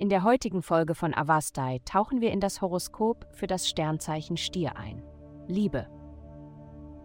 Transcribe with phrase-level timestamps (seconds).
[0.00, 4.78] In der heutigen Folge von Avastai tauchen wir in das Horoskop für das Sternzeichen Stier
[4.78, 5.02] ein.
[5.46, 5.88] Liebe.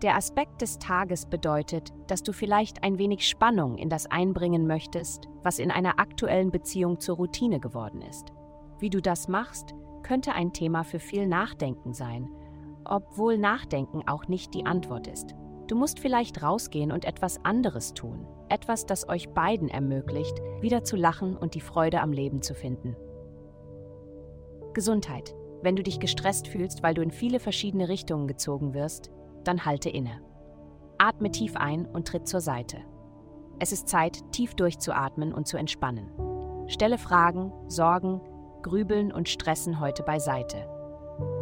[0.02, 5.28] Der Aspekt des Tages bedeutet, dass du vielleicht ein wenig Spannung in das einbringen möchtest,
[5.44, 8.32] was in einer aktuellen Beziehung zur Routine geworden ist.
[8.80, 12.30] Wie du das machst, könnte ein Thema für viel Nachdenken sein,
[12.86, 15.36] obwohl Nachdenken auch nicht die Antwort ist.
[15.68, 20.96] Du musst vielleicht rausgehen und etwas anderes tun, etwas, das euch beiden ermöglicht, wieder zu
[20.96, 22.96] lachen und die Freude am Leben zu finden.
[24.74, 25.36] Gesundheit.
[25.62, 29.10] Wenn du dich gestresst fühlst, weil du in viele verschiedene Richtungen gezogen wirst,
[29.44, 30.22] dann halte inne.
[31.00, 32.78] Atme tief ein und tritt zur Seite.
[33.58, 36.12] Es ist Zeit, tief durchzuatmen und zu entspannen.
[36.68, 38.22] Stelle Fragen, Sorgen,
[38.62, 40.75] Grübeln und Stressen heute beiseite.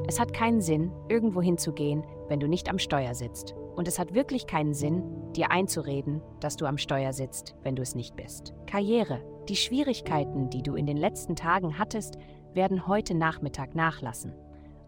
[0.08, 3.56] Es hat keinen Sinn, irgendwo hinzugehen, wenn du nicht am Steuer sitzt.
[3.76, 5.04] Und es hat wirklich keinen Sinn,
[5.34, 8.54] dir einzureden, dass du am Steuer sitzt, wenn du es nicht bist.
[8.68, 9.22] Karriere.
[9.50, 12.18] Die Schwierigkeiten, die du in den letzten Tagen hattest,
[12.54, 14.34] werden heute Nachmittag nachlassen.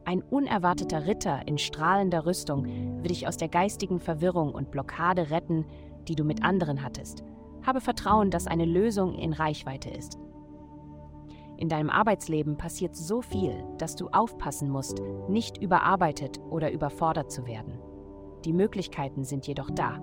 [0.04, 2.66] Ein unerwarteter Ritter in strahlender Rüstung
[3.02, 5.66] wird dich aus der geistigen Verwirrung und Blockade retten,
[6.08, 7.24] die du mit anderen hattest.
[7.66, 10.20] Habe Vertrauen, dass eine Lösung in Reichweite ist.
[11.58, 17.46] In deinem Arbeitsleben passiert so viel, dass du aufpassen musst, nicht überarbeitet oder überfordert zu
[17.46, 17.80] werden.
[18.44, 20.00] Die Möglichkeiten sind jedoch da,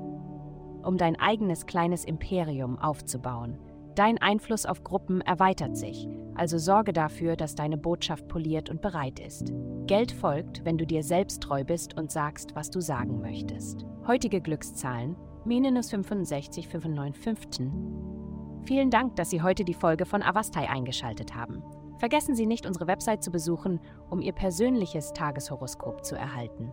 [0.82, 3.58] um dein eigenes kleines Imperium aufzubauen.
[3.94, 9.20] Dein Einfluss auf Gruppen erweitert sich, also sorge dafür, dass deine Botschaft poliert und bereit
[9.20, 9.52] ist.
[9.86, 13.84] Geld folgt, wenn du dir selbst treu bist und sagst, was du sagen möchtest.
[14.06, 18.21] Heutige Glückszahlen minus 65 95 15.
[18.64, 21.62] Vielen Dank, dass Sie heute die Folge von Avastai eingeschaltet haben.
[21.98, 26.72] Vergessen Sie nicht, unsere Website zu besuchen, um Ihr persönliches Tageshoroskop zu erhalten.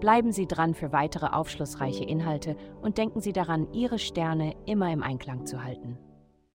[0.00, 5.02] Bleiben Sie dran für weitere aufschlussreiche Inhalte und denken Sie daran, Ihre Sterne immer im
[5.02, 5.98] Einklang zu halten.